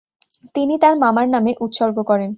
[0.55, 2.29] তিনি তার মামার নামে উৎসর্গ করেন।